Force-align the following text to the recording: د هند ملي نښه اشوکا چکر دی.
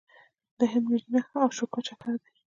د 0.59 0.61
هند 0.71 0.85
ملي 0.91 1.07
نښه 1.13 1.37
اشوکا 1.47 1.79
چکر 1.87 2.13
دی. 2.21 2.31